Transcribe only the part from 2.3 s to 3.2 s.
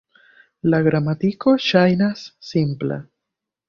simpla.